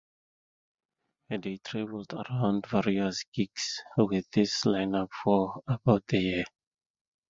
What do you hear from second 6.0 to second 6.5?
a year.